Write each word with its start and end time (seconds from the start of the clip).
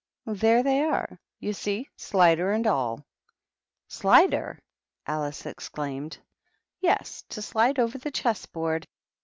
"There 0.25 0.63
they 0.63 0.81
are, 0.81 1.19
you 1.39 1.53
see, 1.53 1.87
slider 1.95 2.53
and 2.53 2.65
all."" 2.65 3.05
Slider 4.01 4.57
/" 4.83 5.05
Alice 5.05 5.45
exclaimed. 5.45 6.17
"Yes, 6.79 7.21
to 7.29 7.39
slide 7.43 7.77
over 7.77 7.99
the 7.99 8.09
chess 8.09 8.47
board. 8.47 8.87